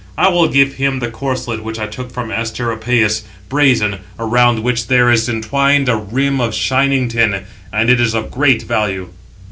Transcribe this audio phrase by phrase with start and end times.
[0.17, 5.11] I will give him the corslet which I took from Asteropæus, brazen, around which there
[5.11, 9.09] is entwined a rim of shining tin; and it is of great value."